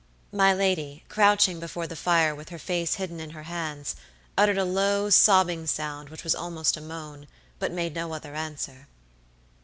My 0.31 0.51
lady, 0.51 1.03
crouching 1.09 1.59
before 1.59 1.85
the 1.85 1.95
fire 1.95 2.33
with 2.33 2.49
her 2.49 2.57
face 2.57 2.95
hidden 2.95 3.19
in 3.19 3.29
her 3.37 3.43
hands, 3.43 3.95
uttered 4.35 4.57
a 4.57 4.65
low, 4.65 5.11
sobbing 5.11 5.67
sound 5.67 6.09
which 6.09 6.23
was 6.23 6.33
almost 6.33 6.75
a 6.75 6.81
moan, 6.81 7.27
but 7.59 7.71
made 7.71 7.93
no 7.93 8.11
other 8.11 8.33
answer. 8.33 8.87